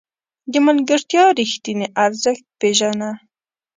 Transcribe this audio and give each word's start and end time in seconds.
د 0.51 0.53
ملګرتیا 0.67 1.23
رښتیني 1.39 1.87
ارزښت 2.05 2.45
پېژنه. 2.59 3.09